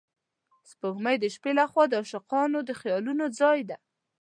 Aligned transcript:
سپوږمۍ 0.69 1.15
د 1.19 1.25
شپې 1.35 1.51
له 1.59 1.65
خوا 1.71 1.83
د 1.89 1.93
عاشقانو 2.01 2.59
د 2.65 2.69
خیالونو 2.79 3.25
ځای 3.39 3.59
دی 3.69 3.77